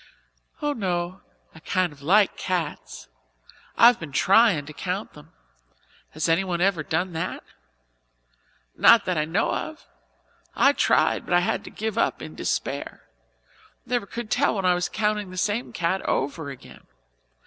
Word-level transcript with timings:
"Oh, 0.63 0.73
no; 0.73 1.21
I 1.53 1.59
kind 1.59 1.93
of 1.93 2.01
like 2.01 2.35
cats. 2.35 3.07
I've 3.77 3.99
been 3.99 4.11
tryin' 4.11 4.65
to 4.65 4.73
count 4.73 5.13
them. 5.13 5.31
Has 6.13 6.27
anyone 6.27 6.59
ever 6.59 6.81
done 6.81 7.13
that?" 7.13 7.43
"Not 8.75 9.05
that 9.05 9.15
I 9.19 9.25
know 9.25 9.53
of. 9.53 9.85
I 10.55 10.73
tried 10.73 11.23
but 11.23 11.35
I 11.35 11.41
had 11.41 11.63
to 11.65 11.69
give 11.69 11.99
up 11.99 12.19
in 12.19 12.33
despair 12.33 13.03
never 13.85 14.07
could 14.07 14.31
tell 14.31 14.55
when 14.55 14.65
I 14.65 14.73
was 14.73 14.89
counting 14.89 15.29
the 15.29 15.37
same 15.37 15.71
cat 15.71 16.01
over 16.01 16.49
again. 16.49 16.87